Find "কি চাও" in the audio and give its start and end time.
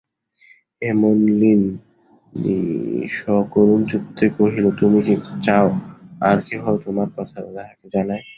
5.07-5.67